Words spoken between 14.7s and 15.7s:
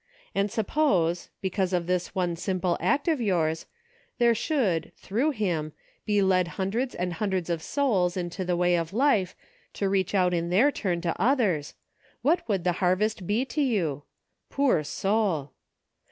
soul